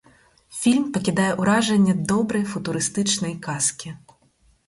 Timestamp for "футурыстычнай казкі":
2.53-3.89